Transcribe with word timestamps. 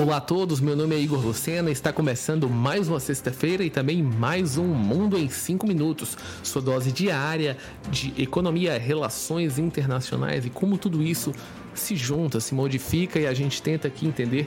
Olá 0.00 0.18
a 0.18 0.20
todos, 0.20 0.60
meu 0.60 0.76
nome 0.76 0.94
é 0.94 1.00
Igor 1.00 1.18
Lucena, 1.18 1.72
está 1.72 1.92
começando 1.92 2.48
mais 2.48 2.86
uma 2.86 3.00
sexta-feira 3.00 3.64
e 3.64 3.68
também 3.68 4.00
mais 4.00 4.56
um 4.56 4.64
Mundo 4.64 5.18
em 5.18 5.28
5 5.28 5.66
Minutos, 5.66 6.16
sua 6.40 6.62
dose 6.62 6.92
diária 6.92 7.56
de 7.90 8.14
economia, 8.16 8.78
relações 8.78 9.58
internacionais 9.58 10.46
e 10.46 10.50
como 10.50 10.78
tudo 10.78 11.02
isso 11.02 11.34
se 11.74 11.96
junta, 11.96 12.38
se 12.38 12.54
modifica 12.54 13.18
e 13.18 13.26
a 13.26 13.34
gente 13.34 13.60
tenta 13.60 13.88
aqui 13.88 14.06
entender 14.06 14.46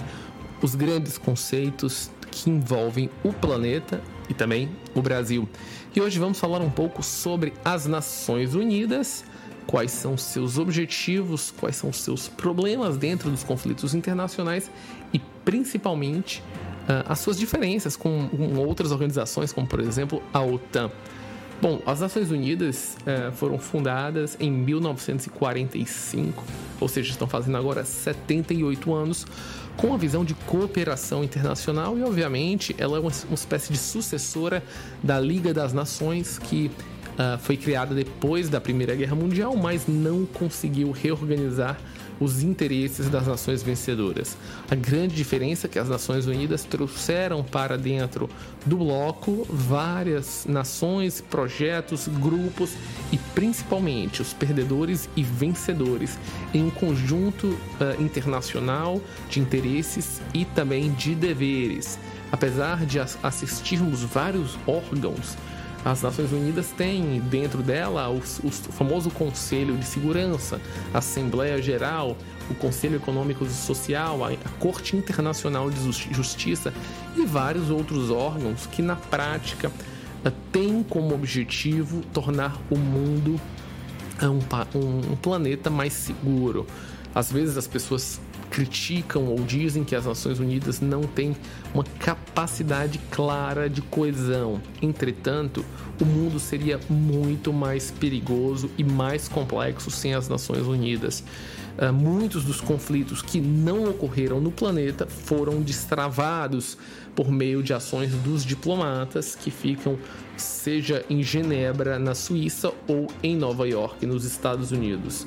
os 0.62 0.74
grandes 0.74 1.18
conceitos 1.18 2.10
que 2.32 2.50
envolvem 2.50 3.10
o 3.22 3.34
planeta 3.34 4.02
e 4.30 4.34
também 4.34 4.70
o 4.96 5.02
Brasil. 5.02 5.50
E 5.94 6.00
hoje 6.00 6.18
vamos 6.18 6.40
falar 6.40 6.62
um 6.62 6.70
pouco 6.70 7.04
sobre 7.04 7.52
as 7.66 7.86
Nações 7.86 8.56
Unidas 8.56 9.26
quais 9.72 9.92
são 9.92 10.18
seus 10.18 10.58
objetivos, 10.58 11.50
quais 11.58 11.78
são 11.78 11.94
seus 11.94 12.28
problemas 12.28 12.98
dentro 12.98 13.32
dos 13.32 13.42
conflitos 13.42 13.96
internacionais 13.96 14.70
e 15.14 15.20
principalmente 15.46 16.42
uh, 16.42 17.08
as 17.08 17.20
suas 17.20 17.40
diferenças 17.40 17.96
com, 17.96 18.30
outras 18.58 18.92
organizações, 18.92 19.54
como 19.54 19.66
por 19.66 19.80
exemplo 19.80 20.22
a 20.34 20.42
OTAN. 20.42 20.92
Bom, 21.62 21.80
as 21.86 22.02
Nações 22.02 22.32
Unidas 22.32 22.98
uh, 23.02 23.32
foram 23.32 23.58
fundadas 23.58 24.36
em 24.42 24.52
1945, 24.52 26.44
ou 26.82 26.88
seja, 26.90 27.12
estão 27.12 27.28
fazendo 27.28 27.56
agora 27.56 27.86
78 27.86 28.94
anos, 28.94 29.26
com 29.78 29.94
a 29.94 29.98
visão 29.98 30.26
de 30.26 30.34
cooperação 30.34 31.24
internacional 31.24 31.98
e, 31.98 32.04
obviamente, 32.04 32.76
ela 32.78 32.98
é 32.98 33.00
uma 33.00 33.10
espécie 33.10 33.72
de 33.72 33.80
sucessora 33.80 34.62
da 35.02 35.18
Liga 35.18 35.54
das 35.54 35.72
Nações 35.72 36.38
que 36.38 36.70
uh, 37.14 37.38
foi 37.40 37.58
criada 37.58 37.94
depois 37.94 38.50
da 38.50 38.62
Primeira 38.62 38.96
Guerra 38.96 39.16
Mundial, 39.16 39.56
mas 39.56 39.88
não 39.88 40.26
conseguiu 40.26 40.92
reorganizar 40.92 41.78
os 42.22 42.44
interesses 42.44 43.10
das 43.10 43.26
nações 43.26 43.64
vencedoras. 43.64 44.38
A 44.70 44.76
grande 44.76 45.16
diferença 45.16 45.66
é 45.66 45.70
que 45.70 45.80
as 45.80 45.90
Nações 45.90 46.28
Unidas 46.28 46.64
trouxeram 46.64 47.44
para 47.44 47.76
dentro 47.76 48.30
do 48.64 48.78
bloco 48.78 49.46
várias 49.50 50.46
nações, 50.48 51.20
projetos, 51.20 52.08
grupos 52.08 52.74
e 53.12 53.18
principalmente 53.18 54.22
os 54.22 54.34
perdedores 54.34 55.10
e 55.16 55.24
vencedores 55.24 56.18
em 56.54 56.64
um 56.64 56.70
conjunto 56.70 57.48
uh, 57.48 58.00
internacional 58.00 59.02
de 59.28 59.40
interesses 59.40 60.22
e 60.32 60.46
também 60.46 60.92
de 60.92 61.16
deveres. 61.16 61.98
Apesar 62.32 62.86
de 62.86 63.00
assistirmos 63.00 64.04
vários 64.04 64.58
órgãos 64.68 65.36
as 65.84 66.02
Nações 66.02 66.32
Unidas 66.32 66.68
têm 66.78 67.20
dentro 67.22 67.64
dela 67.64 68.10
o, 68.10 68.18
o 68.18 68.52
famoso 68.52 69.10
Conselho 69.10 69.76
de 69.78 69.86
Segurança, 69.86 70.62
a 70.94 71.00
Assembleia 71.00 71.62
Geral, 71.62 72.16
o 72.50 72.54
Conselho 72.56 72.98
Econômico 72.98 73.44
e 73.44 73.50
Social, 73.50 74.24
a, 74.24 74.32
Corte 74.60 74.96
Internacional 74.96 75.70
de 75.72 75.92
Justiça 76.14 76.74
e 77.16 77.26
vários 77.26 77.70
outros 77.70 78.12
órgãos 78.12 78.68
que, 78.68 78.82
na 78.82 78.96
prática, 78.96 79.72
eh, 80.24 80.32
têm 80.52 80.84
como 80.84 81.16
objetivo 81.16 82.02
tornar 82.14 82.60
o 82.70 82.78
mundo 82.78 83.40
um, 84.22 84.78
um, 84.78 85.14
um 85.14 85.16
planeta 85.16 85.70
mais 85.70 85.94
seguro. 85.94 86.68
Às 87.14 87.32
vezes 87.32 87.58
as 87.58 87.68
pessoas 87.68 88.22
criticam 88.52 89.26
ou 89.28 89.40
dizem 89.40 89.84
que 89.84 89.96
as 89.96 90.06
Nações 90.06 90.40
Unidas 90.40 90.82
não 90.82 91.04
têm 91.04 91.36
uma 91.74 91.86
capacidade 91.98 93.00
clara 93.10 93.70
de 93.70 93.82
coesão. 93.82 94.62
Entretanto, 94.82 95.66
o 96.00 96.06
mundo 96.06 96.38
seria 96.38 96.80
muito 96.90 97.54
mais 97.54 97.90
perigoso 97.90 98.70
e 98.78 98.84
mais 98.84 99.30
complexo 99.30 99.90
sem 99.90 100.14
as 100.14 100.28
Nações 100.28 100.68
Unidas. 100.68 101.24
Uh, 101.80 101.94
muitos 101.94 102.44
dos 102.44 102.60
conflitos 102.60 103.22
que 103.22 103.40
não 103.40 103.86
ocorreram 103.90 104.42
no 104.42 104.52
planeta 104.52 105.08
foram 105.08 105.62
destravados 105.62 106.78
por 107.16 107.32
meio 107.32 107.64
de 107.64 107.74
ações 107.74 108.12
dos 108.16 108.44
diplomatas 108.44 109.36
que 109.36 109.50
ficam, 109.50 109.98
seja 110.36 111.06
em 111.10 111.24
Genebra, 111.24 111.98
na 111.98 112.14
Suíça, 112.14 112.74
ou 112.88 113.08
em 113.24 113.36
Nova 113.36 113.68
York, 113.68 114.06
nos 114.06 114.26
Estados 114.26 114.72
Unidos. 114.72 115.26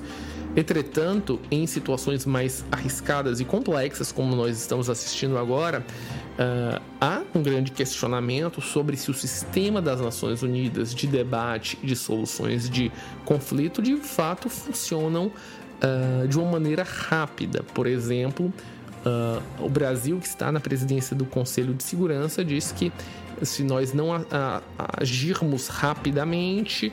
Entretanto, 0.57 1.41
em 1.51 1.67
situações 1.67 2.25
mais 2.25 2.65
arriscadas 2.71 3.41
e 3.41 3.45
complexas, 3.45 4.13
como 4.13 4.37
nós 4.37 4.57
estamos 4.57 4.89
assistindo 4.89 5.37
agora, 5.37 5.85
uh, 6.39 6.81
há 7.01 7.23
um 7.35 7.43
grande 7.43 7.73
questionamento 7.73 8.61
sobre 8.61 8.97
se 8.97 9.11
o 9.11 9.15
sistema 9.15 9.83
das 9.83 10.01
Nações 10.01 10.43
Unidas 10.43 10.95
de 10.95 11.09
debate 11.09 11.77
e 11.83 11.87
de 11.87 11.97
soluções 11.97 12.71
de 12.71 12.93
conflito 13.25 13.83
de 13.83 13.97
fato 13.97 14.49
funcionam 14.49 15.27
uh, 15.27 16.29
de 16.29 16.39
uma 16.39 16.53
maneira 16.53 16.85
rápida. 16.85 17.65
Por 17.75 17.89
exemplo, 17.89 18.53
uh, 19.05 19.43
o 19.59 19.69
Brasil, 19.69 20.21
que 20.21 20.27
está 20.29 20.53
na 20.53 20.61
presidência 20.61 21.17
do 21.17 21.25
Conselho 21.25 21.75
de 21.75 21.83
Segurança, 21.83 22.45
diz 22.45 22.71
que 22.71 22.93
se 23.43 23.65
nós 23.65 23.93
não 23.93 24.11
agirmos 24.97 25.67
rapidamente, 25.67 26.93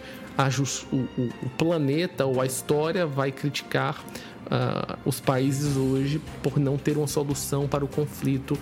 o, 0.92 0.96
o, 0.96 1.30
o 1.44 1.50
planeta 1.58 2.26
ou 2.26 2.42
a 2.42 2.46
história 2.46 3.06
vai 3.06 3.32
criticar 3.32 4.04
uh, 4.46 4.98
os 5.06 5.20
países 5.20 5.78
hoje 5.78 6.22
por 6.42 6.60
não 6.60 6.78
ter 6.78 6.98
uma 6.98 7.08
solução 7.08 7.68
para 7.68 7.84
o 7.84 7.88
conflito 7.88 8.58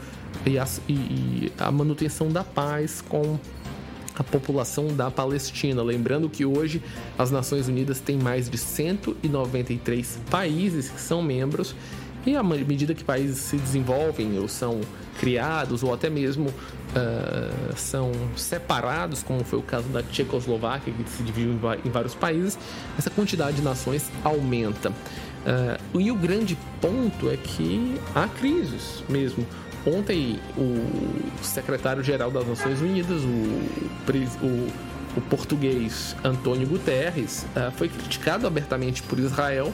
e 0.46 0.58
a, 0.58 0.68
e 0.88 1.52
a 1.58 1.72
manutenção 1.72 2.30
da 2.30 2.44
paz 2.44 3.02
com 3.02 3.40
a 4.16 4.24
população 4.24 4.88
da 4.88 5.10
Palestina. 5.10 5.82
Lembrando 5.82 6.30
que 6.30 6.46
hoje 6.46 6.84
as 7.18 7.32
Nações 7.32 7.68
Unidas 7.68 8.00
têm 8.02 8.18
mais 8.18 8.50
de 8.50 8.58
193 8.58 10.20
países 10.30 10.90
que 10.90 11.00
são 11.00 11.22
membros 11.22 11.74
e 12.26 12.36
à 12.36 12.44
medida 12.44 12.94
que 12.94 13.04
países 13.04 13.38
se 13.38 13.58
desenvolvem 13.58 14.38
ou 14.40 14.48
são 14.48 14.82
criados 15.20 15.84
ou 15.84 15.94
até 15.94 16.10
mesmo 16.10 16.48
uh, 16.50 17.76
são 17.76 18.12
separados, 18.36 19.22
como 19.22 19.44
foi 19.44 19.60
o 19.60 19.62
caso 19.62 19.88
da 19.90 20.02
Tchecoslováquia, 20.02 20.94
que 20.94 21.10
se 21.10 21.24
dividiu 21.24 21.54
em 21.84 21.90
vários 21.90 22.16
países, 22.16 22.58
essa 22.98 23.10
quantidade 23.10 23.58
de 23.58 23.62
nações 23.62 24.10
aumenta. 24.24 24.90
Uh, 24.90 26.00
e 26.00 26.12
o 26.12 26.16
grande 26.16 26.58
ponto 26.82 27.30
é 27.30 27.38
que 27.38 27.96
há 28.16 28.28
crises 28.28 29.04
mesmo. 29.08 29.46
Ontem, 29.86 30.40
o 30.58 30.86
secretário-geral 31.42 32.30
das 32.30 32.46
Nações 32.46 32.82
Unidas, 32.82 33.22
o, 33.24 34.46
o, 34.46 34.68
o 35.18 35.22
português 35.30 36.16
Antônio 36.24 36.68
Guterres, 36.68 37.46
uh, 37.56 37.72
foi 37.72 37.88
criticado 37.88 38.46
abertamente 38.46 39.02
por 39.04 39.20
Israel 39.20 39.74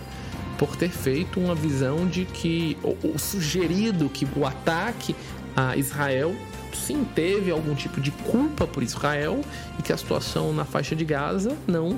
por 0.58 0.76
ter 0.76 0.90
feito 0.90 1.40
uma 1.40 1.56
visão 1.56 2.08
de 2.08 2.26
que, 2.26 2.78
o 2.84 3.18
sugerido 3.18 4.10
que 4.10 4.28
o 4.36 4.46
ataque 4.46 5.16
a 5.56 5.76
Israel 5.76 6.36
sim 6.74 7.06
teve 7.16 7.52
algum 7.52 7.74
tipo 7.74 8.02
de 8.02 8.12
culpa 8.12 8.68
por 8.68 8.84
Israel 8.84 9.42
e 9.80 9.82
que 9.82 9.94
a 9.94 9.98
situação 9.98 10.54
na 10.54 10.66
faixa 10.66 10.96
de 10.96 11.06
Gaza 11.06 11.58
não 11.66 11.98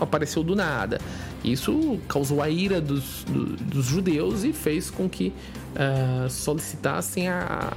apareceu 0.00 0.42
do 0.42 0.56
nada. 0.56 1.00
Isso 1.44 1.98
causou 2.08 2.42
a 2.42 2.50
ira 2.50 2.80
dos, 2.80 3.24
dos 3.24 3.86
judeus 3.86 4.42
e 4.42 4.52
fez 4.52 4.90
com 4.90 5.08
que 5.08 5.32
uh, 5.74 6.28
solicitassem 6.28 7.28
a, 7.28 7.72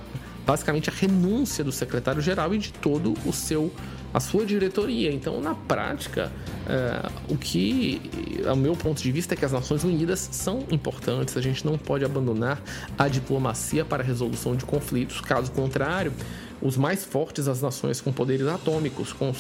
basicamente 0.46 0.90
a 0.90 0.94
renúncia 0.94 1.64
do 1.64 1.72
secretário-geral 1.72 2.54
e 2.56 2.58
de 2.58 2.74
todo 2.74 3.14
o 3.26 3.31
seu 3.31 3.72
a 4.14 4.20
sua 4.20 4.46
diretoria. 4.46 5.12
Então, 5.12 5.40
na 5.42 5.56
prática, 5.56 6.32
é, 6.68 7.10
o 7.30 7.38
que, 7.38 8.02
ao 8.48 8.56
meu 8.56 8.76
ponto 8.76 9.02
de 9.02 9.12
vista, 9.12 9.34
é 9.34 9.38
que 9.38 9.46
as 9.46 9.52
Nações 9.52 9.84
Unidas 9.84 10.30
são 10.32 10.66
importantes. 10.72 11.38
A 11.38 11.42
gente 11.42 11.66
não 11.66 11.78
pode 11.78 12.04
abandonar 12.04 12.62
a 12.98 13.08
diplomacia 13.08 13.86
para 13.86 14.04
a 14.04 14.06
resolução 14.06 14.56
de 14.56 14.66
conflitos. 14.66 15.22
Caso 15.22 15.52
contrário, 15.52 16.14
os 16.62 16.78
mais 16.78 17.04
fortes 17.04 17.48
as 17.48 17.62
nações 17.62 18.00
com 18.00 18.12
poderes 18.12 18.48
atômicos, 18.48 19.14
com, 19.14 19.32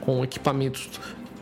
com 0.00 0.24
equipamentos 0.24 0.88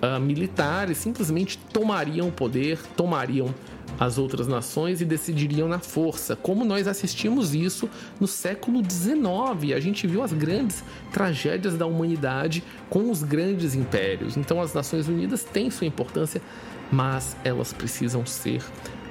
uh, 0.02 0.20
militares, 0.20 0.98
simplesmente 0.98 1.58
tomariam 1.72 2.28
o 2.28 2.32
poder, 2.32 2.78
tomariam 2.96 3.54
as 3.98 4.18
outras 4.18 4.48
nações 4.48 5.00
e 5.00 5.04
decidiriam 5.04 5.68
na 5.68 5.78
força, 5.78 6.34
como 6.36 6.64
nós 6.64 6.88
assistimos 6.88 7.54
isso 7.54 7.88
no 8.18 8.26
século 8.26 8.82
XIX. 8.82 9.74
A 9.74 9.80
gente 9.80 10.06
viu 10.06 10.22
as 10.22 10.32
grandes 10.32 10.82
tragédias 11.12 11.76
da 11.76 11.86
humanidade 11.86 12.62
com 12.90 13.10
os 13.10 13.22
grandes 13.22 13.74
impérios. 13.74 14.36
Então, 14.36 14.60
as 14.60 14.74
Nações 14.74 15.08
Unidas 15.08 15.44
têm 15.44 15.70
sua 15.70 15.86
importância, 15.86 16.42
mas 16.90 17.36
elas 17.44 17.72
precisam 17.72 18.26
ser 18.26 18.62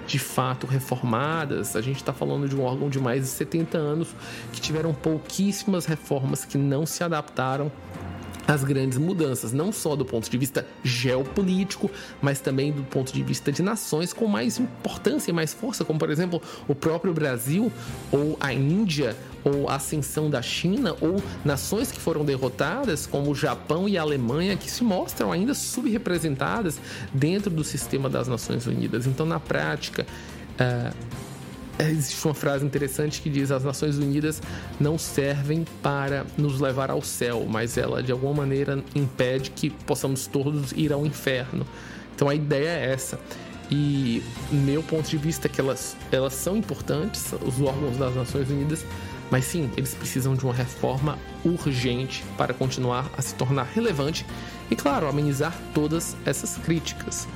de 0.06 0.20
fato 0.20 0.68
reformadas. 0.68 1.76
A 1.76 1.82
gente 1.82 1.98
está 1.98 2.12
falando 2.14 2.48
de 2.48 2.56
um 2.56 2.64
órgão 2.64 2.90
de 2.90 3.00
mais 3.00 3.22
de 3.22 3.28
70 3.28 3.78
anos 3.78 4.10
que 4.52 4.60
tiveram 4.60 4.94
pouquíssimas 4.94 5.86
reformas 5.86 6.44
que 6.44 6.58
não 6.58 6.86
se 6.86 7.04
adaptaram 7.04 7.72
as 8.48 8.64
grandes 8.64 8.98
mudanças, 8.98 9.54
não 9.54 9.72
só 9.72 9.96
do 9.96 10.06
ponto 10.06 10.30
de 10.30 10.38
vista 10.38 10.68
geopolítico, 10.84 11.90
mas 12.22 12.40
também 12.40 12.72
do 12.72 12.84
ponto 12.84 13.14
de 13.14 13.24
vista 13.24 13.52
de 13.52 13.62
nações 13.62 14.12
com 14.14 14.28
mais 14.28 14.60
importância 14.60 15.32
e 15.32 15.34
mais 15.34 15.54
força, 15.54 15.86
como 15.86 15.98
por 15.98 16.10
exemplo 16.10 16.42
o 16.68 16.76
próprio 16.76 17.14
Brasil 17.14 17.72
ou 18.12 18.38
a 18.40 18.54
Índia 18.54 19.16
ou 19.44 19.70
a 19.70 19.76
ascensão 19.76 20.30
da 20.30 20.42
China 20.42 20.96
ou 21.02 21.22
nações 21.44 21.92
que 21.92 22.00
foram 22.00 22.24
derrotadas 22.24 23.06
como 23.06 23.32
o 23.32 23.36
Japão 23.36 23.88
e 23.88 23.98
a 23.98 24.02
Alemanha 24.02 24.56
que 24.56 24.70
se 24.70 24.84
mostram 24.84 25.32
ainda 25.32 25.54
subrepresentadas 25.54 26.80
dentro 27.14 27.50
do 27.50 27.64
sistema 27.64 28.10
das 28.10 28.28
Nações 28.28 28.66
Unidas. 28.68 29.06
Então, 29.06 29.26
na 29.26 29.40
prática, 29.40 30.06
uh, 30.54 31.23
existe 31.80 32.24
uma 32.26 32.34
frase 32.34 32.66
interessante 32.66 33.22
que 33.22 33.30
diz: 33.30 33.52
as 33.52 33.64
Nações 33.64 33.98
Unidas 33.98 34.42
não 34.80 34.98
servem 34.98 35.66
para 35.82 36.26
nos 36.38 36.60
levar 36.60 36.92
ao 36.92 37.02
céu, 37.02 37.46
mas 37.50 37.78
ela 37.78 38.02
de 38.02 38.12
alguma 38.12 38.34
maneira 38.34 38.84
impede 38.96 39.52
que 39.52 39.70
possamos 39.70 40.28
todos 40.28 40.72
ir 40.74 40.94
ao 40.94 41.06
inferno. 41.06 41.66
Então 42.16 42.30
a 42.30 42.36
ideia 42.36 42.70
é 42.70 42.92
essa. 42.92 43.20
E 43.72 44.22
meu 44.52 44.84
ponto 44.84 45.10
de 45.10 45.18
vista 45.18 45.48
é 45.48 45.50
que 45.50 45.60
elas, 45.60 45.96
elas 46.12 46.34
são 46.34 46.56
importantes, 46.56 47.34
os 47.46 47.60
órgãos 47.62 47.98
das 47.98 48.16
Nações 48.16 48.50
Unidas, 48.50 48.86
mas 49.34 49.46
sim, 49.46 49.68
eles 49.76 49.96
precisam 49.96 50.36
de 50.36 50.44
uma 50.44 50.54
reforma 50.54 51.18
urgente 51.44 52.24
para 52.38 52.54
continuar 52.54 53.10
a 53.18 53.22
se 53.24 53.34
tornar 53.34 53.64
relevante 53.64 54.24
e, 54.70 54.76
claro, 54.76 55.08
amenizar 55.08 55.58
todas 55.74 56.16
essas 56.24 56.56
críticas. 56.58 57.28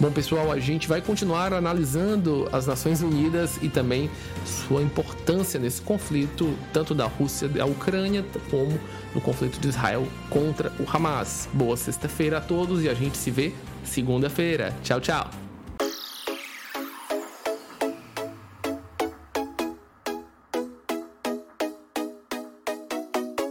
Bom, 0.00 0.10
pessoal, 0.10 0.50
a 0.50 0.58
gente 0.58 0.88
vai 0.88 1.00
continuar 1.00 1.52
analisando 1.52 2.48
as 2.50 2.66
Nações 2.66 3.02
Unidas 3.02 3.56
e 3.62 3.68
também 3.68 4.10
sua 4.44 4.82
importância 4.82 5.60
nesse 5.60 5.80
conflito, 5.80 6.58
tanto 6.72 6.92
da 6.92 7.06
Rússia 7.06 7.46
da 7.46 7.64
Ucrânia, 7.64 8.24
como 8.50 8.76
no 9.14 9.20
conflito 9.20 9.60
de 9.60 9.68
Israel 9.68 10.08
contra 10.28 10.72
o 10.80 10.84
Hamas. 10.92 11.48
Boa 11.52 11.76
sexta-feira 11.76 12.38
a 12.38 12.40
todos 12.40 12.82
e 12.82 12.88
a 12.88 12.94
gente 12.94 13.16
se 13.16 13.30
vê 13.30 13.52
segunda-feira. 13.84 14.74
Tchau, 14.82 15.00
tchau. 15.00 15.43